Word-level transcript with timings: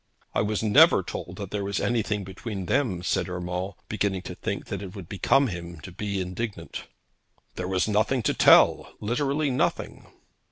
'I 0.33 0.41
was 0.41 0.63
never 0.63 1.03
told 1.03 1.35
that 1.35 1.51
there 1.51 1.63
was 1.63 1.79
anything 1.79 2.23
between 2.23 2.65
them,' 2.65 3.03
said 3.03 3.29
Urmand, 3.29 3.73
beginning 3.87 4.23
to 4.23 4.33
think 4.33 4.65
that 4.65 4.81
it 4.81 4.95
would 4.95 5.07
become 5.07 5.45
him 5.45 5.79
to 5.81 5.91
be 5.91 6.19
indignant. 6.19 6.85
'There 7.53 7.67
was 7.67 7.87
nothing 7.87 8.23
to 8.23 8.33
tell, 8.33 8.95
literally 8.99 9.51
nothing.' 9.51 10.07